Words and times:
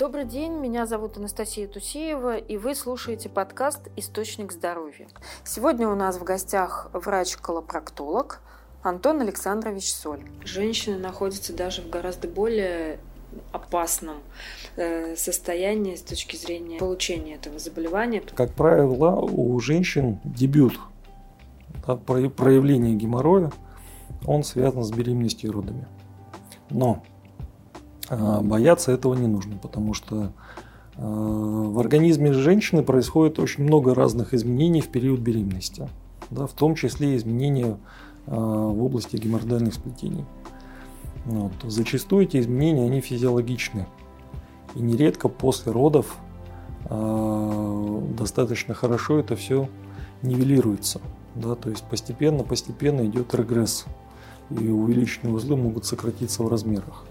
Добрый 0.00 0.24
день, 0.24 0.52
меня 0.54 0.86
зовут 0.86 1.18
Анастасия 1.18 1.68
Тусеева, 1.68 2.38
и 2.38 2.56
вы 2.56 2.74
слушаете 2.74 3.28
подкаст 3.28 3.90
«Источник 3.96 4.50
здоровья». 4.50 5.06
Сегодня 5.44 5.86
у 5.90 5.94
нас 5.94 6.16
в 6.16 6.24
гостях 6.24 6.88
врач-колопроктолог 6.94 8.40
Антон 8.82 9.20
Александрович 9.20 9.92
Соль. 9.92 10.22
Женщины 10.42 10.96
находятся 10.96 11.54
даже 11.54 11.82
в 11.82 11.90
гораздо 11.90 12.28
более 12.28 12.98
опасном 13.52 14.22
э, 14.76 15.16
состоянии 15.16 15.96
с 15.96 16.02
точки 16.02 16.34
зрения 16.34 16.78
получения 16.78 17.34
этого 17.34 17.58
заболевания. 17.58 18.22
Как 18.34 18.54
правило, 18.54 19.16
у 19.20 19.60
женщин 19.60 20.18
дебют 20.24 20.80
да, 21.86 21.96
проявления 21.96 22.94
геморроя, 22.94 23.52
он 24.26 24.44
связан 24.44 24.82
с 24.82 24.90
беременностью 24.92 25.50
и 25.50 25.52
родами. 25.52 25.86
Но 26.70 27.02
бояться 28.10 28.92
этого 28.92 29.14
не 29.14 29.26
нужно, 29.26 29.56
потому 29.56 29.94
что 29.94 30.32
а, 30.96 31.02
в 31.02 31.78
организме 31.78 32.32
женщины 32.32 32.82
происходит 32.82 33.38
очень 33.38 33.64
много 33.64 33.94
разных 33.94 34.34
изменений 34.34 34.80
в 34.80 34.88
период 34.88 35.20
беременности, 35.20 35.88
да, 36.30 36.46
в 36.46 36.52
том 36.52 36.74
числе 36.74 37.16
изменения 37.16 37.78
а, 38.26 38.36
в 38.36 38.82
области 38.82 39.16
геморроидальных 39.16 39.74
сплетений. 39.74 40.24
Вот. 41.24 41.52
Зачастую 41.64 42.24
эти 42.24 42.38
изменения 42.38 42.84
они 42.86 43.00
физиологичны. 43.00 43.86
И 44.74 44.80
нередко 44.80 45.28
после 45.28 45.72
родов 45.72 46.16
э, 46.88 48.02
достаточно 48.16 48.72
хорошо 48.72 49.18
это 49.18 49.36
все 49.36 49.68
нивелируется. 50.22 51.00
Да, 51.34 51.56
то 51.56 51.68
есть 51.68 51.84
постепенно-постепенно 51.84 53.04
идет 53.04 53.34
регресс. 53.34 53.84
И 54.48 54.68
увеличенные 54.68 55.34
узлы 55.34 55.56
могут 55.56 55.84
сократиться 55.84 56.42
в 56.42 56.48
размерах. 56.48 57.04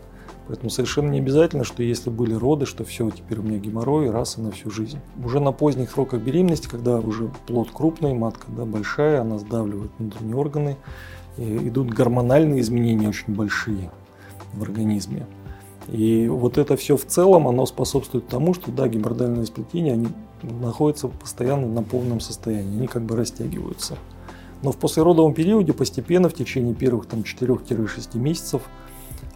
Поэтому 0.50 0.72
совершенно 0.72 1.12
не 1.12 1.20
обязательно, 1.20 1.64
что 1.64 1.84
если 1.84 2.10
были 2.10 2.34
роды, 2.34 2.66
что 2.66 2.84
все, 2.84 3.08
теперь 3.12 3.38
у 3.38 3.44
меня 3.44 3.60
геморрой 3.60 4.10
раз 4.10 4.40
и 4.40 4.42
на 4.42 4.50
всю 4.50 4.72
жизнь. 4.72 4.98
Уже 5.24 5.40
на 5.40 5.52
поздних 5.52 5.92
сроках 5.92 6.22
беременности, 6.22 6.68
когда 6.68 6.98
уже 6.98 7.30
плод 7.46 7.70
крупный, 7.72 8.16
матка 8.16 8.48
да, 8.50 8.66
большая, 8.66 9.22
она 9.22 9.38
сдавливает 9.38 9.92
внутренние 10.00 10.36
органы, 10.36 10.78
идут 11.38 11.92
гормональные 11.92 12.62
изменения 12.62 13.08
очень 13.08 13.36
большие 13.36 13.92
в 14.54 14.64
организме. 14.64 15.28
И 15.88 16.28
вот 16.28 16.58
это 16.58 16.76
все 16.78 16.98
в 16.98 17.06
целом, 17.06 17.48
оно 17.48 17.68
способствует 17.68 18.28
тому, 18.28 18.56
что 18.56 18.72
да, 18.72 18.88
геморрhoидальные 18.88 19.46
сплетения, 19.46 19.94
они 19.94 20.08
находятся 20.42 21.10
постоянно 21.10 21.68
на 21.68 21.84
полном 21.84 22.22
состоянии, 22.22 22.76
они 22.76 22.88
как 22.88 23.04
бы 23.04 23.16
растягиваются. 23.16 23.98
Но 24.64 24.72
в 24.72 24.78
послеродовом 24.78 25.36
периоде 25.36 25.74
постепенно 25.74 26.28
в 26.28 26.34
течение 26.34 26.74
первых 26.74 27.06
там, 27.06 27.20
4-6 27.20 28.18
месяцев 28.18 28.64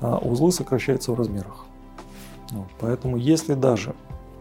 а, 0.04 0.18
узлы 0.18 0.52
сокращаются 0.52 1.14
в 1.14 1.16
размерах. 1.16 1.66
Вот, 2.52 2.68
поэтому 2.80 3.16
если 3.16 3.54
даже 3.54 3.96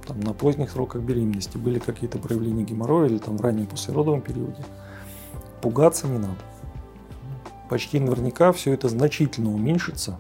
там, 0.07 0.19
на 0.19 0.33
поздних 0.33 0.73
сроках 0.73 1.03
беременности 1.03 1.57
были 1.57 1.79
какие-то 1.79 2.19
проявления 2.19 2.65
геморроя 2.65 3.07
или 3.07 3.19
там, 3.19 3.37
в 3.37 3.41
раннем 3.41 3.67
послеродовом 3.67 4.23
периоде, 4.23 4.65
пугаться 5.63 6.09
не 6.09 6.19
надо. 6.19 6.37
Почти 7.71 8.01
наверняка 8.01 8.51
все 8.53 8.73
это 8.73 8.89
значительно 8.89 9.55
уменьшится 9.55 10.19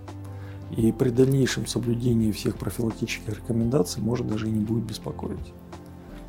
и 0.70 0.92
при 0.92 1.10
дальнейшем 1.10 1.66
соблюдении 1.66 2.30
всех 2.30 2.56
профилактических 2.56 3.40
рекомендаций 3.40 4.00
может 4.00 4.28
даже 4.28 4.46
и 4.46 4.52
не 4.52 4.64
будет 4.64 4.84
беспокоить. 4.84 5.52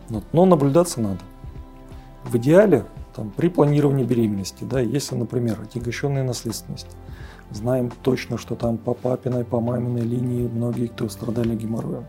Но 0.09 0.45
наблюдаться 0.45 0.99
надо. 0.99 1.19
В 2.25 2.35
идеале 2.37 2.85
там, 3.15 3.29
при 3.29 3.49
планировании 3.49 4.05
беременности, 4.05 4.63
да, 4.63 4.79
если, 4.79 5.15
например, 5.15 5.61
отягощенная 5.61 6.23
наследственность, 6.23 6.87
знаем 7.53 7.91
точно, 8.01 8.37
что 8.37 8.55
там 8.55 8.77
по 8.77 8.93
папиной, 8.93 9.45
по 9.45 9.59
маминой 9.59 10.01
линии 10.01 10.47
многие, 10.47 10.87
кто 10.87 11.07
страдали 11.09 11.55
геморроем. 11.55 12.05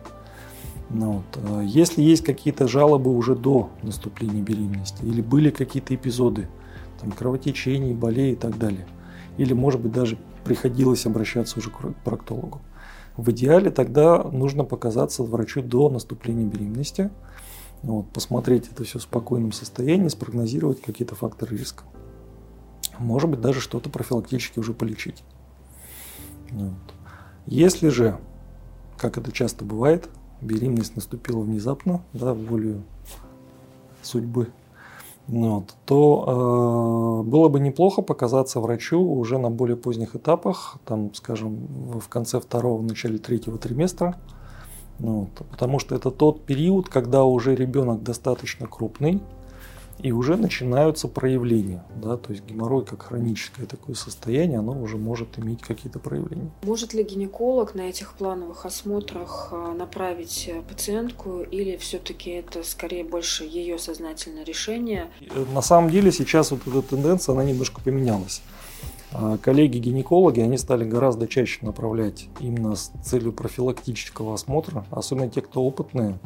Ну, 0.90 1.12
вот. 1.12 1.44
А 1.48 1.62
если 1.62 2.02
есть 2.02 2.24
какие-то 2.24 2.68
жалобы 2.68 3.14
уже 3.14 3.34
до 3.34 3.70
наступления 3.82 4.42
беременности, 4.42 5.02
или 5.04 5.20
были 5.20 5.50
какие-то 5.50 5.94
эпизоды, 5.94 6.48
там, 7.00 7.10
кровотечений, 7.12 7.94
болей 7.94 8.32
и 8.32 8.36
так 8.36 8.58
далее, 8.58 8.86
или, 9.36 9.52
может 9.52 9.80
быть, 9.80 9.92
даже 9.92 10.18
приходилось 10.44 11.06
обращаться 11.06 11.58
уже 11.58 11.70
к 11.70 11.94
проктологу. 12.04 12.60
В 13.16 13.30
идеале 13.30 13.70
тогда 13.70 14.22
нужно 14.22 14.64
показаться 14.64 15.22
врачу 15.22 15.62
до 15.62 15.88
наступления 15.88 16.46
беременности, 16.46 17.10
вот, 17.82 18.10
посмотреть 18.12 18.70
это 18.72 18.84
все 18.84 18.98
в 18.98 19.02
спокойном 19.02 19.52
состоянии, 19.52 20.08
спрогнозировать 20.08 20.80
какие-то 20.80 21.14
факторы 21.14 21.56
риска. 21.56 21.84
Может 22.98 23.30
быть, 23.30 23.40
даже 23.40 23.60
что-то 23.60 23.90
профилактически 23.90 24.58
уже 24.58 24.72
полечить. 24.72 25.22
Вот. 26.54 26.72
Если 27.46 27.88
же, 27.88 28.18
как 28.96 29.18
это 29.18 29.32
часто 29.32 29.64
бывает, 29.64 30.08
беременность 30.40 30.96
наступила 30.96 31.40
внезапно, 31.40 32.02
да, 32.12 32.32
волю 32.32 32.82
судьбы, 34.02 34.48
вот, 35.26 35.74
то 35.86 37.22
э, 37.24 37.28
было 37.28 37.48
бы 37.48 37.58
неплохо 37.58 38.02
показаться 38.02 38.60
врачу 38.60 39.00
уже 39.00 39.38
на 39.38 39.50
более 39.50 39.76
поздних 39.76 40.14
этапах, 40.14 40.76
там, 40.84 41.12
скажем, 41.14 41.66
в 41.98 42.08
конце 42.08 42.40
второго, 42.40 42.78
в 42.78 42.84
начале 42.84 43.18
третьего 43.18 43.58
триместра, 43.58 44.16
вот, 44.98 45.30
потому 45.50 45.78
что 45.78 45.94
это 45.94 46.10
тот 46.10 46.44
период, 46.44 46.88
когда 46.88 47.24
уже 47.24 47.56
ребенок 47.56 48.02
достаточно 48.02 48.66
крупный, 48.66 49.22
и 50.00 50.12
уже 50.12 50.36
начинаются 50.36 51.08
проявления. 51.08 51.84
Да? 52.02 52.16
То 52.16 52.32
есть 52.32 52.44
геморрой 52.44 52.84
как 52.84 53.02
хроническое 53.02 53.66
такое 53.66 53.94
состояние, 53.94 54.58
оно 54.58 54.80
уже 54.80 54.96
может 54.96 55.38
иметь 55.38 55.62
какие-то 55.62 55.98
проявления. 55.98 56.50
Может 56.62 56.94
ли 56.94 57.02
гинеколог 57.02 57.74
на 57.74 57.82
этих 57.82 58.14
плановых 58.14 58.66
осмотрах 58.66 59.48
а, 59.52 59.74
направить 59.74 60.50
э, 60.52 60.62
пациентку 60.62 61.42
или 61.42 61.76
все-таки 61.76 62.30
это 62.30 62.62
скорее 62.62 63.04
больше 63.04 63.44
ее 63.44 63.78
сознательное 63.78 64.44
решение? 64.44 65.10
Э, 65.20 65.44
на 65.54 65.62
самом 65.62 65.90
деле 65.90 66.12
сейчас 66.12 66.50
вот 66.50 66.66
эта 66.66 66.82
тенденция, 66.82 67.32
она 67.34 67.44
немножко 67.44 67.80
поменялась. 67.80 68.42
А, 69.12 69.38
коллеги-гинекологи, 69.38 70.40
они 70.40 70.58
стали 70.58 70.84
гораздо 70.84 71.28
чаще 71.28 71.64
направлять 71.64 72.26
именно 72.40 72.74
с 72.74 72.90
целью 73.04 73.32
профилактического 73.32 74.34
осмотра, 74.34 74.84
особенно 74.90 75.30
те, 75.30 75.40
кто 75.40 75.62
опытные, 75.62 76.18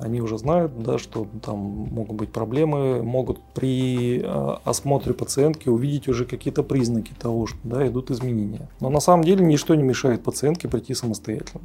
они 0.00 0.20
уже 0.20 0.38
знают, 0.38 0.82
да, 0.82 0.98
что 0.98 1.26
там 1.42 1.58
могут 1.58 2.16
быть 2.16 2.32
проблемы, 2.32 3.02
могут 3.02 3.40
при 3.54 4.20
э, 4.20 4.56
осмотре 4.64 5.14
пациентки 5.14 5.68
увидеть 5.68 6.08
уже 6.08 6.24
какие-то 6.24 6.62
признаки 6.62 7.12
того, 7.18 7.46
что 7.46 7.58
да, 7.64 7.86
идут 7.86 8.10
изменения. 8.10 8.68
Но 8.80 8.90
на 8.90 9.00
самом 9.00 9.24
деле 9.24 9.44
ничто 9.44 9.74
не 9.74 9.82
мешает 9.82 10.22
пациентке 10.22 10.68
прийти 10.68 10.94
самостоятельно. 10.94 11.62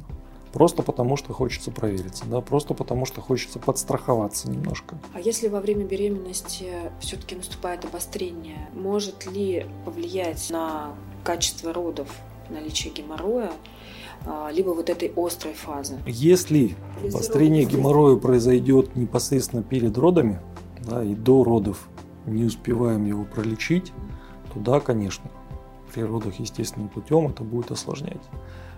Просто 0.52 0.82
потому, 0.84 1.16
что 1.16 1.32
хочется 1.32 1.72
провериться, 1.72 2.24
да, 2.26 2.40
просто 2.40 2.74
потому, 2.74 3.06
что 3.06 3.20
хочется 3.20 3.58
подстраховаться 3.58 4.48
немножко. 4.48 4.96
А 5.12 5.18
если 5.18 5.48
во 5.48 5.60
время 5.60 5.84
беременности 5.84 6.66
все-таки 7.00 7.34
наступает 7.34 7.84
обострение, 7.84 8.68
может 8.72 9.26
ли 9.26 9.66
повлиять 9.84 10.48
на 10.50 10.94
качество 11.24 11.72
родов 11.72 12.08
наличие 12.50 12.92
геморроя 12.94 13.50
либо 14.52 14.70
вот 14.70 14.88
этой 14.88 15.12
острой 15.16 15.54
фазы. 15.54 15.98
Если 16.06 16.76
обострение 17.02 17.64
геморроя 17.64 18.16
произойдет 18.16 18.96
непосредственно 18.96 19.62
перед 19.62 19.98
родами, 19.98 20.40
да, 20.86 21.02
и 21.02 21.14
до 21.14 21.44
родов 21.44 21.88
не 22.26 22.44
успеваем 22.44 23.04
его 23.04 23.24
пролечить, 23.24 23.92
то 24.52 24.60
да, 24.60 24.80
конечно, 24.80 25.30
при 25.92 26.02
родах 26.02 26.38
естественным 26.40 26.88
путем 26.88 27.28
это 27.28 27.42
будет 27.42 27.70
осложнять. 27.70 28.22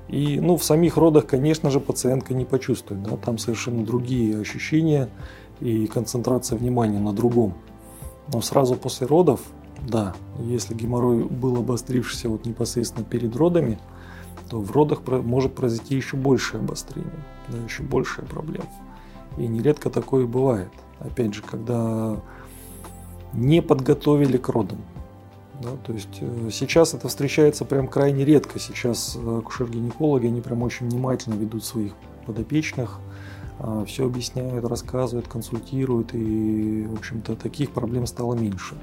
И 0.09 0.39
ну, 0.41 0.57
в 0.57 0.65
самих 0.65 0.97
родах, 0.97 1.27
конечно 1.27 1.71
же, 1.71 1.81
пациентка 1.81 2.35
не 2.35 2.45
почувствует. 2.45 3.03
Да? 3.03 3.17
Там 3.17 3.39
совершенно 3.39 3.85
другие 3.85 4.39
ощущения 4.41 5.09
и 5.61 5.87
концентрация 5.87 6.59
внимания 6.59 7.01
на 7.01 7.13
другом. 7.13 7.55
Но 8.33 8.41
сразу 8.41 8.77
после 8.77 9.07
родов, 9.07 9.41
да, 9.89 10.15
если 10.41 10.75
геморрой 10.75 11.25
был 11.25 11.57
обострившийся 11.57 12.29
вот 12.29 12.47
непосредственно 12.47 13.05
перед 13.05 13.35
родами, 13.37 13.79
то 14.49 14.61
в 14.61 14.71
родах 14.71 15.01
может 15.07 15.55
произойти 15.55 15.97
еще 15.97 16.17
большее 16.17 16.61
обострение, 16.61 17.13
да, 17.49 17.59
еще 17.59 17.83
большая 17.83 18.27
проблема. 18.27 18.69
И 19.37 19.47
нередко 19.47 19.91
такое 19.91 20.27
бывает. 20.27 20.71
Опять 20.99 21.35
же, 21.35 21.43
когда 21.43 22.17
не 23.33 23.61
подготовили 23.61 24.37
к 24.37 24.49
родам. 24.49 24.79
Да, 25.63 25.71
то 25.87 25.93
есть 25.93 26.19
э, 26.21 26.51
сейчас 26.53 26.95
это 26.95 27.09
встречается 27.09 27.65
прям 27.65 27.89
крайне 27.89 28.25
редко. 28.25 28.59
Сейчас 28.59 29.17
э, 29.17 29.39
акушер-гинекологи, 29.39 30.27
они 30.27 30.41
прям 30.41 30.63
очень 30.63 30.89
внимательно 30.89 31.35
ведут 31.35 31.65
своих 31.65 31.93
подопечных, 32.27 32.99
а, 33.59 33.85
все 33.85 34.05
объясняют, 34.05 34.65
рассказывают, 34.65 35.29
консультируют, 35.29 36.13
и, 36.13 36.87
в 36.91 36.95
общем-то, 36.95 37.37
таких 37.37 37.71
проблем 37.71 38.07
стало 38.07 38.35
меньше. 38.35 38.77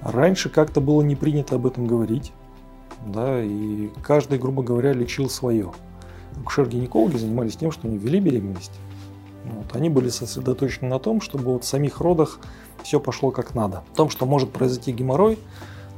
Раньше 0.00 0.48
как-то 0.48 0.80
было 0.80 1.02
не 1.02 1.14
принято 1.14 1.56
об 1.56 1.66
этом 1.66 1.86
говорить 1.86 2.32
да, 3.04 3.42
и 3.42 3.88
каждый, 4.02 4.38
грубо 4.38 4.62
говоря, 4.62 4.92
лечил 4.92 5.28
свое. 5.28 5.72
Акушер-гинекологи 6.40 7.16
занимались 7.16 7.56
тем, 7.56 7.72
что 7.72 7.88
они 7.88 7.98
вели 7.98 8.20
беременность. 8.20 8.72
Вот, 9.44 9.76
они 9.76 9.88
были 9.88 10.08
сосредоточены 10.08 10.88
на 10.88 10.98
том, 10.98 11.20
чтобы 11.20 11.52
вот 11.52 11.64
в 11.64 11.66
самих 11.66 12.00
родах 12.00 12.40
все 12.82 13.00
пошло 13.00 13.30
как 13.30 13.54
надо. 13.54 13.84
В 13.92 13.96
том, 13.96 14.10
что 14.10 14.26
может 14.26 14.50
произойти 14.50 14.92
геморрой, 14.92 15.38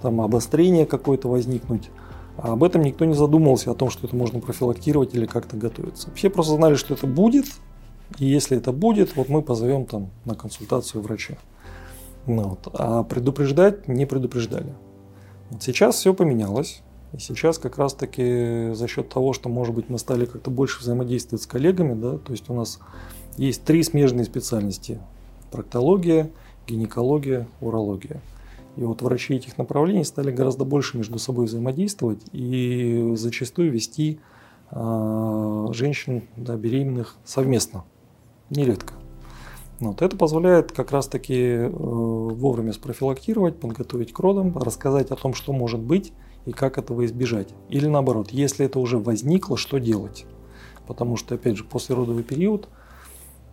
там 0.02 0.20
обострение 0.20 0.86
какое-то 0.86 1.28
возникнуть, 1.28 1.90
А 2.36 2.52
об 2.52 2.62
этом 2.62 2.82
никто 2.82 3.04
не 3.04 3.14
задумывался, 3.14 3.72
о 3.72 3.74
том, 3.74 3.90
что 3.90 4.06
это 4.06 4.14
можно 4.14 4.38
профилактировать 4.38 5.14
или 5.14 5.26
как-то 5.26 5.56
готовиться. 5.56 6.08
Все 6.14 6.30
просто 6.30 6.54
знали, 6.54 6.76
что 6.76 6.94
это 6.94 7.06
будет, 7.06 7.46
и 8.18 8.26
если 8.26 8.56
это 8.56 8.70
будет, 8.70 9.16
вот 9.16 9.28
мы 9.28 9.42
позовем 9.42 9.86
там 9.86 10.10
на 10.24 10.36
консультацию 10.36 11.02
врача. 11.02 11.36
Ну, 12.26 12.50
вот. 12.50 12.68
А 12.74 13.02
предупреждать 13.02 13.88
не 13.88 14.06
предупреждали. 14.06 14.72
Вот 15.50 15.62
сейчас 15.62 15.96
все 15.96 16.14
поменялось. 16.14 16.82
И 17.12 17.18
сейчас 17.18 17.58
как 17.58 17.78
раз-таки 17.78 18.72
за 18.74 18.86
счет 18.86 19.08
того, 19.08 19.32
что, 19.32 19.48
может 19.48 19.74
быть, 19.74 19.88
мы 19.88 19.98
стали 19.98 20.26
как-то 20.26 20.50
больше 20.50 20.80
взаимодействовать 20.80 21.42
с 21.42 21.46
коллегами, 21.46 21.94
да, 21.94 22.18
то 22.18 22.32
есть 22.32 22.50
у 22.50 22.54
нас 22.54 22.80
есть 23.36 23.64
три 23.64 23.82
смежные 23.82 24.24
специальности. 24.24 25.00
Проктология, 25.50 26.30
гинекология, 26.66 27.48
урология. 27.60 28.20
И 28.76 28.82
вот 28.82 29.02
врачи 29.02 29.34
этих 29.34 29.58
направлений 29.58 30.04
стали 30.04 30.30
гораздо 30.30 30.64
больше 30.64 30.98
между 30.98 31.18
собой 31.18 31.46
взаимодействовать 31.46 32.20
и 32.32 33.14
зачастую 33.16 33.72
вести 33.72 34.20
э, 34.70 35.66
женщин 35.72 36.28
да, 36.36 36.56
беременных 36.56 37.16
совместно. 37.24 37.84
Нередко. 38.50 38.94
Вот. 39.80 40.02
Это 40.02 40.16
позволяет 40.16 40.72
как 40.72 40.92
раз-таки 40.92 41.34
э, 41.34 41.68
вовремя 41.68 42.72
спрофилактировать, 42.72 43.58
подготовить 43.58 44.12
к 44.12 44.18
родам, 44.20 44.56
рассказать 44.58 45.10
о 45.10 45.16
том, 45.16 45.34
что 45.34 45.52
может 45.52 45.80
быть 45.80 46.12
и 46.48 46.52
как 46.52 46.78
этого 46.78 47.04
избежать. 47.04 47.48
Или 47.68 47.86
наоборот, 47.88 48.30
если 48.30 48.64
это 48.64 48.78
уже 48.78 48.98
возникло, 48.98 49.58
что 49.58 49.78
делать. 49.78 50.24
Потому 50.86 51.16
что, 51.16 51.34
опять 51.34 51.58
же, 51.58 51.64
после 51.64 51.94
родовый 51.94 52.24
период, 52.24 52.68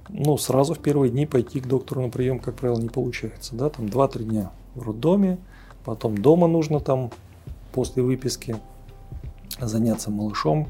ну, 0.07 0.37
сразу 0.37 0.75
в 0.75 0.79
первые 0.79 1.11
дни 1.11 1.25
пойти 1.25 1.59
к 1.59 1.67
доктору 1.67 2.01
на 2.01 2.09
прием, 2.09 2.39
как 2.39 2.55
правило, 2.55 2.79
не 2.79 2.87
получается. 2.87 3.53
Да? 3.53 3.69
Там 3.69 3.87
2-3 3.87 4.23
дня 4.23 4.51
в 4.75 4.83
роддоме, 4.83 5.37
потом 5.83 6.17
дома 6.17 6.47
нужно 6.47 6.79
там 6.79 7.11
после 7.73 8.01
выписки 8.01 8.55
заняться 9.59 10.09
малышом, 10.09 10.69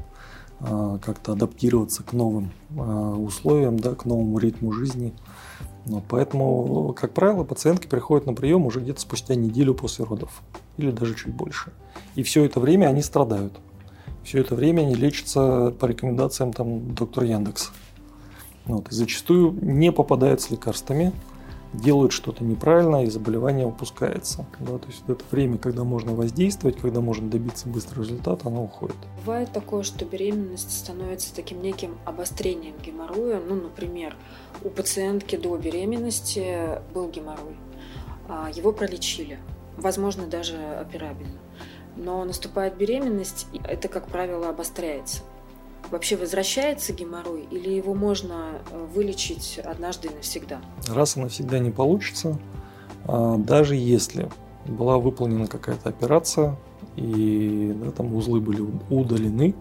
а, 0.58 0.98
как-то 0.98 1.32
адаптироваться 1.32 2.02
к 2.02 2.12
новым 2.12 2.50
а, 2.76 3.12
условиям, 3.12 3.78
да, 3.78 3.94
к 3.94 4.04
новому 4.04 4.38
ритму 4.38 4.72
жизни– 4.72 5.14
вот, 5.86 6.02
поэтому, 6.08 6.92
как 6.94 7.12
правило, 7.12 7.44
пациентки 7.44 7.86
приходят 7.86 8.26
на 8.26 8.34
прием 8.34 8.66
уже 8.66 8.80
где-то 8.80 9.00
спустя 9.00 9.36
неделю 9.36 9.72
после 9.72 10.04
родов 10.04 10.42
или 10.76 10.90
даже 10.90 11.14
чуть 11.14 11.32
больше. 11.32 11.72
И 12.16 12.22
все 12.22 12.44
это 12.44 12.58
время 12.58 12.86
они 12.86 13.02
страдают. 13.02 13.52
Все 14.24 14.40
это 14.40 14.56
время 14.56 14.80
они 14.80 14.94
лечатся 14.94 15.72
по 15.78 15.86
рекомендациям 15.86 16.52
там, 16.52 16.94
доктора 16.94 17.26
Яндекс. 17.28 17.70
Вот, 18.64 18.90
и 18.90 18.94
зачастую 18.94 19.52
не 19.62 19.92
попадают 19.92 20.40
с 20.40 20.50
лекарствами, 20.50 21.12
делают 21.72 22.12
что-то 22.12 22.42
неправильно, 22.42 23.04
и 23.04 23.10
заболевание 23.10 23.66
упускается. 23.66 24.46
Да? 24.58 24.78
То 24.78 24.88
есть 24.88 25.04
это 25.06 25.22
время, 25.30 25.58
когда 25.58 25.84
можно 25.84 26.12
воздействовать, 26.14 26.78
когда 26.78 27.00
можно 27.00 27.28
добиться 27.28 27.68
быстрого 27.68 28.02
результата, 28.02 28.48
оно 28.48 28.64
уходит. 28.64 28.96
Бывает 29.24 29.52
такое, 29.52 29.84
что 29.84 30.04
беременность 30.04 30.76
становится 30.76 31.32
таким 31.34 31.62
неким 31.62 31.96
обострением 32.04 32.74
геморроя. 32.84 33.40
Ну, 33.46 33.54
например, 33.54 34.16
у 34.64 34.70
пациентки 34.70 35.36
до 35.36 35.56
беременности 35.56 36.80
был 36.92 37.08
геморрой. 37.08 37.56
А, 38.28 38.50
его 38.52 38.72
пролечили. 38.72 39.38
Возможно, 39.76 40.26
даже 40.26 40.56
операбельно. 40.56 41.38
Но 41.96 42.24
наступает 42.24 42.76
беременность, 42.76 43.46
и 43.52 43.60
это, 43.64 43.88
как 43.88 44.06
правило, 44.08 44.48
обостряется. 44.50 45.22
Вообще 45.90 46.16
возвращается 46.16 46.92
геморрой 46.92 47.46
или 47.50 47.70
его 47.70 47.94
можно 47.94 48.60
э, 48.70 48.86
вылечить 48.94 49.60
однажды 49.64 50.08
и 50.08 50.14
навсегда? 50.14 50.60
Раз 50.88 51.16
и 51.16 51.20
навсегда 51.20 51.58
не 51.58 51.70
получится. 51.70 52.38
А, 53.04 53.36
даже 53.36 53.76
если 53.76 54.28
была 54.66 54.98
выполнена 54.98 55.46
какая-то 55.46 55.88
операция 55.88 56.56
и 56.96 57.72
да, 57.76 57.92
там 57.92 58.14
узлы 58.14 58.40
были 58.40 58.64
удалены, 58.90 59.54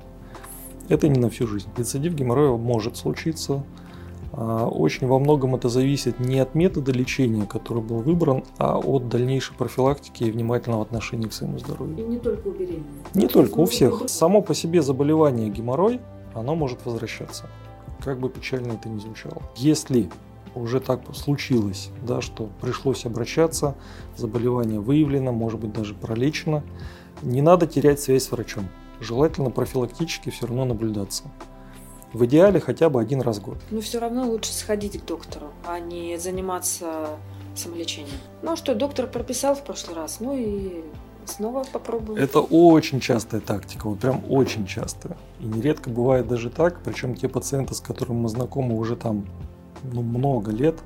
это 0.90 1.08
не 1.08 1.20
на 1.20 1.30
всю 1.30 1.48
жизнь. 1.48 1.70
Рецидив 1.78 2.14
геморроя 2.14 2.58
может 2.58 2.98
случиться. 2.98 3.64
А, 4.38 4.68
очень 4.68 5.08
во 5.08 5.18
многом 5.18 5.56
это 5.56 5.70
зависит 5.70 6.20
не 6.20 6.40
от 6.40 6.56
метода 6.56 6.92
лечения, 6.92 7.46
который 7.46 7.82
был 7.82 8.02
выбран, 8.02 8.44
а 8.58 8.78
от 8.78 9.08
дальнейшей 9.08 9.56
профилактики 9.56 10.24
и 10.24 10.32
внимательного 10.32 10.82
отношения 10.82 11.30
к 11.30 11.34
своему 11.34 11.58
здоровью. 11.58 11.98
И 11.98 12.04
не 12.04 12.18
только 12.18 12.50
у 12.50 12.52
беременных. 12.52 12.86
Не 13.14 13.28
только, 13.28 13.60
у 13.60 13.66
всех. 13.66 14.04
Само 14.08 14.42
по 14.42 14.54
себе 14.54 14.82
заболевание 14.82 15.50
геморрой 15.50 16.02
оно 16.34 16.54
может 16.54 16.86
возвращаться. 16.86 17.50
Как 18.04 18.20
бы 18.20 18.30
печально 18.30 18.74
это 18.74 18.90
ни 18.90 19.00
звучало. 19.00 19.42
Если 19.56 20.10
уже 20.54 20.82
так 20.82 21.02
случилось, 21.16 21.90
да, 22.06 22.22
что 22.22 22.50
пришлось 22.62 23.06
обращаться, 23.06 23.76
заболевание 24.18 24.82
выявлено, 24.82 25.32
может 25.32 25.62
быть 25.62 25.72
даже 25.72 25.94
пролечено, 25.94 26.62
не 27.22 27.42
надо 27.42 27.68
терять 27.68 28.02
связь 28.02 28.26
с 28.26 28.32
врачом. 28.32 28.68
Желательно 29.00 29.50
профилактически 29.50 30.30
все 30.30 30.48
равно 30.48 30.66
наблюдаться. 30.66 31.24
В 32.16 32.26
идеале 32.26 32.62
хотя 32.62 32.90
бы 32.90 33.02
один 33.02 33.20
раз 33.20 33.40
в 33.40 33.42
год. 33.42 33.58
Но 33.72 33.82
все 33.82 34.00
равно 34.00 34.26
лучше 34.26 34.54
сходить 34.54 35.02
к 35.02 35.06
доктору, 35.06 35.48
а 35.66 35.80
не 35.80 36.18
заниматься 36.18 37.10
самолечением. 37.56 38.18
Ну 38.42 38.54
а 38.54 38.56
что, 38.56 38.74
доктор 38.74 39.08
прописал 39.08 39.56
в 39.56 39.64
прошлый 39.64 39.98
раз, 39.98 40.22
ну 40.22 40.34
и 40.34 40.84
Снова 41.26 41.64
попробуем. 41.64 42.22
Это 42.22 42.40
очень 42.40 43.00
частая 43.00 43.42
тактика, 43.42 43.90
вот 43.90 44.00
прям 44.00 44.24
очень 44.30 44.66
частая. 44.66 45.18
И 45.40 45.46
нередко 45.46 45.90
бывает 45.90 46.28
даже 46.28 46.50
так, 46.50 46.80
причем 46.84 47.16
те 47.16 47.28
пациенты, 47.28 47.74
с 47.74 47.82
которыми 47.82 48.20
мы 48.20 48.30
знакомы 48.30 48.78
уже 48.78 48.96
там 48.96 49.26
ну, 49.84 50.02
много 50.02 50.52
лет, 50.52 50.80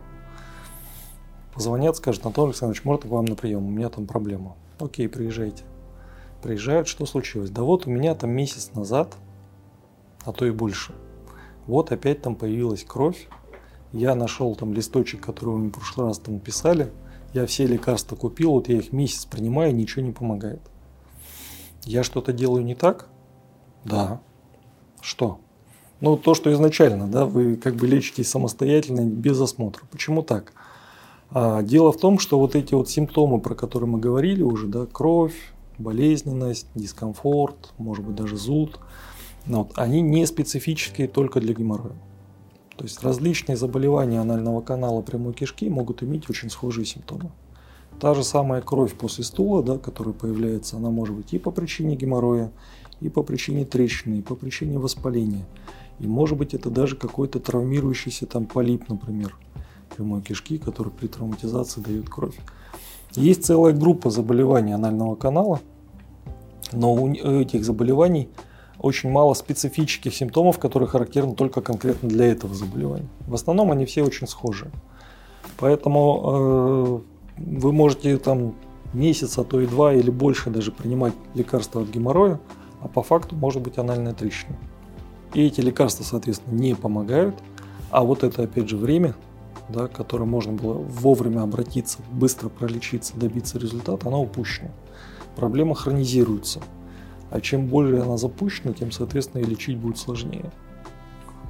позвонят, 1.53 1.97
скажут, 1.97 2.25
Анатолий 2.25 2.49
Александрович, 2.49 2.85
можно 2.85 3.09
к 3.09 3.11
вам 3.11 3.25
на 3.25 3.35
прием, 3.35 3.65
у 3.65 3.69
меня 3.69 3.89
там 3.89 4.07
проблема. 4.07 4.55
Окей, 4.79 5.09
приезжайте. 5.09 5.63
Приезжают, 6.41 6.87
что 6.87 7.05
случилось? 7.05 7.49
Да 7.49 7.63
вот 7.63 7.85
у 7.85 7.89
меня 7.89 8.15
там 8.15 8.31
месяц 8.31 8.71
назад, 8.73 9.13
а 10.25 10.31
то 10.31 10.45
и 10.45 10.51
больше, 10.51 10.93
вот 11.69 11.92
опять 11.92 12.21
там 12.21 12.36
появилась 12.36 12.83
кровь, 12.83 13.27
я 13.94 14.16
нашел 14.16 14.56
там 14.56 14.74
листочек, 14.74 15.21
который 15.21 15.56
мне 15.56 15.69
в 15.69 15.74
прошлый 15.74 16.07
раз 16.07 16.19
там 16.19 16.39
писали, 16.39 16.92
я 17.33 17.45
все 17.45 17.68
лекарства 17.68 18.16
купил, 18.16 18.51
вот 18.51 18.69
я 18.69 18.77
их 18.77 18.92
месяц 18.92 19.25
принимаю, 19.25 19.74
ничего 19.75 20.04
не 20.04 20.12
помогает. 20.12 20.62
Я 21.83 22.04
что-то 22.04 22.33
делаю 22.33 22.66
не 22.66 22.75
так? 22.75 23.07
Да. 23.86 24.19
Что? 25.00 25.39
Ну, 26.01 26.18
то, 26.18 26.33
что 26.33 26.51
изначально, 26.51 27.07
да, 27.07 27.25
вы 27.25 27.56
как 27.56 27.75
бы 27.75 27.86
лечитесь 27.86 28.30
самостоятельно, 28.30 29.01
без 29.01 29.39
осмотра. 29.39 29.86
Почему 29.92 30.24
так? 30.24 30.54
А, 31.30 31.62
дело 31.62 31.92
в 31.92 31.98
том, 31.98 32.18
что 32.18 32.39
вот 32.39 32.56
эти 32.56 32.74
вот 32.74 32.89
симптомы, 32.89 33.39
про 33.39 33.54
которые 33.54 33.89
мы 33.89 34.00
говорили 34.00 34.42
уже, 34.42 34.68
да, 34.68 34.88
кровь, 34.88 35.36
болезненность, 35.77 36.68
дискомфорт, 36.74 37.74
может 37.77 38.04
быть 38.06 38.15
даже 38.15 38.38
зуд, 38.38 38.80
вот, 39.58 39.72
они 39.75 40.01
не 40.01 40.25
специфические 40.27 41.08
только 41.08 41.39
для 41.41 41.56
геморроя. 41.56 41.96
То 42.77 42.84
есть 42.84 43.03
различные 43.03 43.58
заболевания 43.58 44.22
анального 44.22 44.62
канала 44.62 45.01
прямой 45.01 45.34
кишки 45.34 45.70
могут 45.70 46.03
иметь 46.03 46.29
очень 46.29 46.50
схожие 46.50 46.86
симптомы. 46.86 47.32
Та 48.00 48.13
же 48.13 48.24
самая 48.24 48.62
кровь 48.62 48.94
после 48.94 49.24
стула, 49.24 49.63
да, 49.63 49.77
которая 49.77 50.13
появляется, 50.13 50.77
она 50.77 50.91
может 50.91 51.15
быть 51.15 51.34
и 51.34 51.39
по 51.39 51.51
причине 51.51 51.96
геморроя, 51.96 52.51
и 53.01 53.10
по 53.10 53.24
причине 53.24 53.65
трещины, 53.65 54.20
и 54.20 54.22
по 54.22 54.36
причине 54.36 54.77
воспаления. 54.77 55.46
И 56.00 56.08
может 56.08 56.38
быть 56.38 56.53
это 56.53 56.70
даже 56.70 56.96
какой-то 56.96 57.39
травмирующийся 57.39 58.27
там 58.27 58.46
полип, 58.46 58.88
например, 58.88 59.36
прямой 59.94 60.22
кишки, 60.22 60.60
который 60.60 60.94
при 60.94 61.08
травматизации 61.08 61.82
дает 61.82 62.08
кровь. 62.08 62.39
Есть 63.15 63.46
целая 63.46 63.74
группа 63.74 64.12
заболеваний 64.12 64.74
анального 64.74 65.15
канала, 65.15 65.60
но 66.72 66.94
у 66.94 67.12
этих 67.12 67.65
заболеваний– 67.65 68.29
очень 68.79 69.12
мало 69.12 69.33
специфических 69.33 70.13
симптомов, 70.13 70.59
которые 70.59 70.88
характерны 70.88 71.36
только 71.36 71.62
конкретно 71.62 72.09
для 72.09 72.27
этого 72.27 72.53
заболевания. 72.53 73.09
В 73.27 73.33
основном 73.36 73.71
они 73.71 73.86
все 73.86 74.03
очень 74.03 74.27
схожи. 74.27 74.71
Поэтому 75.57 77.03
э, 77.38 77.38
вы 77.38 77.71
можете 77.71 78.17
там 78.17 78.55
месяц, 78.93 79.38
а 79.38 79.43
то 79.43 79.59
и 79.59 79.67
два 79.67 79.93
или 79.93 80.09
больше 80.09 80.50
даже 80.50 80.71
принимать 80.71 81.13
лекарства 81.33 81.81
от 81.81 81.89
геморроя, 81.89 82.39
а 82.81 82.88
по 82.88 83.03
факту 83.03 83.36
может 83.36 83.62
быть 83.62 83.77
анальная 83.77 84.13
трещина. 84.13 84.55
И 85.33 85.45
эти 85.45 85.62
лекарства, 85.62 86.03
соответственно, 86.03 86.55
не 86.55 86.74
помогают, 86.74 87.36
а 87.91 88.03
вот 88.03 88.24
это 88.24 88.43
опять 88.43 88.69
же 88.69 88.77
время, 88.77 89.15
да, 89.67 89.88
которое 89.88 90.25
можно 90.25 90.53
было 90.53 90.74
вовремя 90.74 91.41
обратиться, 91.41 92.00
быстро 92.12 92.50
пролечиться, 92.50 93.17
добиться 93.17 93.59
результата, 93.59 94.07
оно 94.07 94.21
упущено. 94.21 94.69
Проблема 95.36 95.75
хронизируется. 95.75 96.62
А 97.31 97.41
чем 97.41 97.67
более 97.67 98.01
она 98.01 98.17
запущена, 98.17 98.74
тем, 98.74 98.91
соответственно, 98.91 99.41
и 99.41 99.45
лечить 99.45 99.77
будет 99.77 99.98
сложнее. 99.98 100.51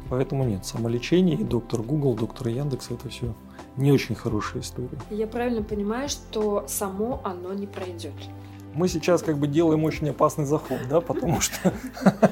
Поэтому 0.09 0.43
нет, 0.43 0.65
самолечение 0.65 1.38
и 1.38 1.43
доктор 1.43 1.81
Google, 1.81 2.15
доктор 2.15 2.48
Яндекс 2.48 2.91
это 2.91 3.09
все 3.09 3.33
не 3.77 3.91
очень 3.91 4.15
хорошая 4.15 4.62
история. 4.62 4.89
Я 5.09 5.27
правильно 5.27 5.63
понимаю, 5.63 6.09
что 6.09 6.65
само 6.67 7.21
оно 7.24 7.53
не 7.53 7.67
пройдет? 7.67 8.13
Мы 8.79 8.88
сейчас 8.88 9.21
как 9.21 9.38
бы 9.38 9.48
делаем 9.48 9.83
очень 9.83 10.09
опасный 10.09 10.45
заход, 10.45 10.77
да, 10.89 11.01
потому 11.01 11.41
что 11.41 11.74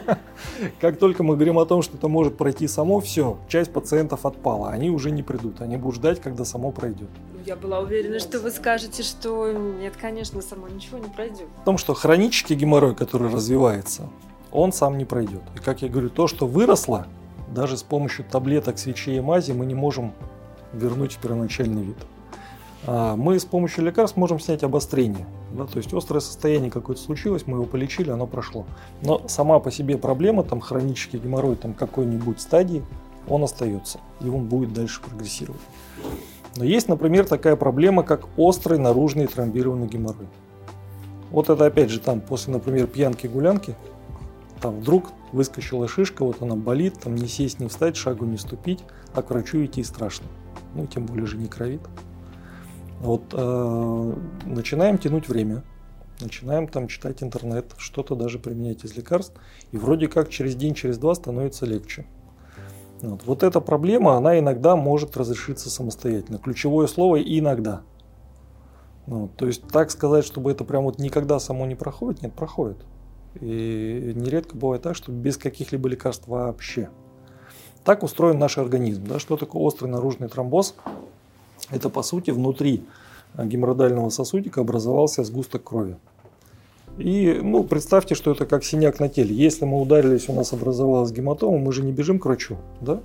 как 0.79 0.97
только 0.97 1.21
мы 1.21 1.35
говорим 1.35 1.59
о 1.59 1.65
том, 1.65 1.81
что 1.81 1.97
это 1.97 2.07
может 2.07 2.37
пройти 2.37 2.69
само, 2.69 3.01
все, 3.01 3.37
часть 3.49 3.73
пациентов 3.73 4.25
отпала, 4.25 4.69
они 4.69 4.89
уже 4.89 5.11
не 5.11 5.23
придут, 5.23 5.59
они 5.59 5.75
будут 5.75 5.95
ждать, 5.95 6.21
когда 6.21 6.45
само 6.45 6.71
пройдет. 6.71 7.09
Я 7.45 7.57
была 7.57 7.81
уверена, 7.81 8.19
что 8.19 8.39
вы 8.39 8.51
скажете, 8.51 9.03
что 9.03 9.51
нет, 9.51 9.95
конечно, 9.99 10.41
само 10.41 10.69
ничего 10.69 10.99
не 10.99 11.09
пройдет. 11.09 11.47
В 11.63 11.65
том, 11.65 11.77
что 11.77 11.93
хронический 11.93 12.55
геморрой, 12.55 12.95
который 12.95 13.29
развивается, 13.29 14.07
он 14.53 14.71
сам 14.71 14.97
не 14.97 15.03
пройдет. 15.03 15.41
И 15.53 15.59
как 15.59 15.81
я 15.81 15.89
говорю, 15.89 16.09
то, 16.09 16.27
что 16.27 16.47
выросло, 16.47 17.07
даже 17.53 17.75
с 17.75 17.83
помощью 17.83 18.23
таблеток, 18.23 18.79
свечей 18.79 19.17
и 19.17 19.21
мази 19.21 19.51
мы 19.51 19.65
не 19.65 19.75
можем 19.75 20.13
вернуть 20.71 21.15
в 21.15 21.17
первоначальный 21.17 21.83
вид. 21.83 21.97
А 22.85 23.15
мы 23.15 23.39
с 23.39 23.45
помощью 23.45 23.85
лекарств 23.85 24.17
можем 24.17 24.39
снять 24.39 24.63
обострение. 24.63 25.25
Да, 25.51 25.65
то 25.65 25.77
есть 25.77 25.93
острое 25.93 26.19
состояние 26.21 26.69
какое-то 26.69 27.01
случилось, 27.01 27.47
мы 27.47 27.57
его 27.57 27.65
полечили, 27.65 28.11
оно 28.11 28.27
прошло. 28.27 28.65
Но 29.01 29.21
сама 29.27 29.59
по 29.59 29.71
себе 29.71 29.97
проблема, 29.97 30.43
там 30.43 30.59
хронический 30.59 31.17
геморрой 31.17 31.55
там 31.55 31.73
какой-нибудь 31.73 32.39
стадии, 32.39 32.83
он 33.27 33.43
остается, 33.43 33.99
и 34.21 34.29
он 34.29 34.45
будет 34.45 34.73
дальше 34.73 35.01
прогрессировать. 35.01 35.61
Но 36.55 36.63
есть, 36.63 36.87
например, 36.87 37.25
такая 37.25 37.55
проблема, 37.55 38.03
как 38.03 38.27
острый 38.37 38.79
наружный 38.79 39.27
тромбированный 39.27 39.87
геморрой. 39.87 40.27
Вот 41.31 41.49
это 41.49 41.65
опять 41.65 41.89
же 41.89 41.99
там 41.99 42.21
после, 42.21 42.53
например, 42.53 42.87
пьянки-гулянки, 42.87 43.75
там 44.61 44.79
вдруг 44.79 45.11
выскочила 45.31 45.87
шишка, 45.87 46.23
вот 46.23 46.41
она 46.41 46.55
болит, 46.55 46.99
там 46.99 47.15
не 47.15 47.27
сесть, 47.27 47.59
не 47.59 47.67
встать, 47.67 47.95
шагу 47.95 48.25
не 48.25 48.37
ступить, 48.37 48.83
а 49.13 49.21
к 49.21 49.29
врачу 49.29 49.63
идти 49.63 49.83
страшно. 49.83 50.25
Ну, 50.73 50.87
тем 50.87 51.05
более 51.05 51.27
же 51.27 51.37
не 51.37 51.47
кровит. 51.47 51.81
Вот 52.99 53.33
э, 53.33 54.13
начинаем 54.45 54.97
тянуть 54.97 55.29
время, 55.29 55.63
начинаем 56.19 56.67
там 56.67 56.87
читать 56.87 57.21
интернет, 57.21 57.73
что-то 57.77 58.15
даже 58.15 58.39
применять 58.39 58.83
из 58.83 58.95
лекарств, 58.95 59.35
и 59.71 59.77
вроде 59.77 60.07
как 60.07 60.29
через 60.29 60.55
день, 60.55 60.73
через 60.73 60.97
два 60.97 61.13
становится 61.13 61.65
легче. 61.65 62.07
Вот, 63.01 63.23
вот 63.25 63.43
эта 63.43 63.61
проблема, 63.61 64.17
она 64.17 64.39
иногда 64.39 64.75
может 64.75 65.15
разрешиться 65.15 65.69
самостоятельно. 65.69 66.39
Ключевое 66.39 66.87
слово 66.87 67.21
иногда. 67.21 67.83
Ну, 69.05 69.29
то 69.37 69.45
есть 69.45 69.67
так 69.67 69.91
сказать, 69.91 70.25
чтобы 70.25 70.51
это 70.51 70.63
прям 70.63 70.83
вот 70.83 70.97
никогда 70.99 71.39
само 71.39 71.65
не 71.65 71.75
проходит, 71.75 72.23
нет, 72.23 72.33
проходит. 72.33 72.77
И 73.39 74.13
нередко 74.15 74.57
бывает 74.57 74.81
так, 74.81 74.95
что 74.95 75.11
без 75.11 75.37
каких-либо 75.37 75.87
лекарств 75.87 76.27
вообще. 76.27 76.89
Так 77.83 78.03
устроен 78.03 78.39
наш 78.39 78.57
организм. 78.57 79.05
Да? 79.07 79.19
Что 79.19 79.37
такое 79.37 79.61
острый 79.61 79.87
наружный 79.87 80.27
тромбоз? 80.27 80.75
Это 81.69 81.89
по 81.89 82.01
сути 82.03 82.31
внутри 82.31 82.85
геморрhoидального 83.37 84.09
сосудика 84.09 84.61
образовался 84.61 85.23
сгусток 85.23 85.63
крови. 85.63 85.97
И 86.97 87.39
ну, 87.43 87.63
представьте, 87.63 88.15
что 88.15 88.31
это 88.31 88.45
как 88.45 88.63
синяк 88.63 88.99
на 88.99 89.07
теле. 89.07 89.35
Если 89.35 89.65
мы 89.65 89.79
ударились, 89.79 90.29
у 90.29 90.33
нас 90.33 90.53
образовалась 90.53 91.11
гематома, 91.11 91.59
мы 91.59 91.71
же 91.71 91.83
не 91.83 91.91
бежим 91.91 92.19
к 92.19 92.25
врачу. 92.25 92.57
Да? 92.81 93.01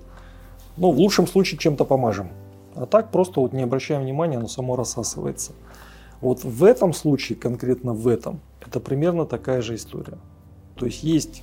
Ну, 0.76 0.92
в 0.92 0.98
лучшем 0.98 1.26
случае 1.26 1.58
чем-то 1.58 1.84
помажем. 1.84 2.30
А 2.74 2.86
так 2.86 3.10
просто 3.10 3.40
вот 3.40 3.52
не 3.52 3.62
обращаем 3.62 4.02
внимания, 4.02 4.38
оно 4.38 4.48
само 4.48 4.76
рассасывается. 4.76 5.52
Вот 6.22 6.44
в 6.44 6.64
этом 6.64 6.94
случае, 6.94 7.36
конкретно 7.36 7.92
в 7.92 8.08
этом, 8.08 8.40
это 8.66 8.80
примерно 8.80 9.26
такая 9.26 9.60
же 9.60 9.74
история. 9.74 10.16
То 10.76 10.86
есть 10.86 11.02
есть 11.02 11.42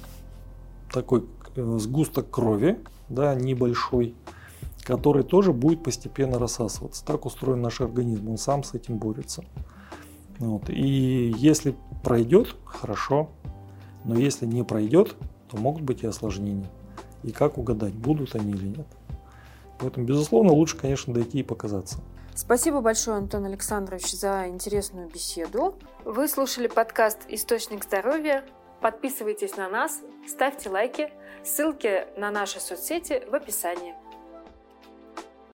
такой 0.91 1.25
э, 1.55 1.77
сгусток 1.79 2.31
крови, 2.31 2.79
да, 3.09 3.35
небольшой, 3.35 4.15
который 4.89 5.21
тоже 5.21 5.53
будет 5.53 5.83
постепенно 5.83 6.39
рассасываться. 6.39 7.05
Так 7.05 7.27
устроен 7.27 7.61
наш 7.61 7.79
организм, 7.79 8.27
он 8.27 8.39
сам 8.39 8.63
с 8.63 8.73
этим 8.73 8.97
борется. 8.97 9.45
Вот. 10.39 10.67
И 10.67 11.31
если 11.37 11.75
пройдет, 12.03 12.55
хорошо, 12.65 13.29
но 14.03 14.17
если 14.17 14.47
не 14.47 14.63
пройдет, 14.63 15.15
то 15.47 15.57
могут 15.57 15.83
быть 15.83 16.01
и 16.01 16.07
осложнения. 16.07 16.67
И 17.21 17.31
как 17.31 17.59
угадать, 17.59 17.93
будут 17.93 18.33
они 18.33 18.53
или 18.53 18.77
нет. 18.77 18.87
Поэтому, 19.77 20.07
безусловно, 20.07 20.53
лучше, 20.53 20.75
конечно, 20.75 21.13
дойти 21.13 21.41
и 21.41 21.43
показаться. 21.43 21.99
Спасибо 22.33 22.81
большое, 22.81 23.17
Антон 23.17 23.45
Александрович, 23.45 24.11
за 24.13 24.47
интересную 24.47 25.07
беседу. 25.07 25.75
Вы 26.03 26.27
слушали 26.27 26.65
подкаст 26.65 27.19
«Источник 27.27 27.83
здоровья». 27.83 28.43
Подписывайтесь 28.81 29.55
на 29.55 29.69
нас, 29.69 29.99
ставьте 30.27 30.69
лайки. 30.69 31.11
Ссылки 31.43 32.07
на 32.17 32.31
наши 32.31 32.59
соцсети 32.59 33.21
в 33.29 33.35
описании. 33.35 33.93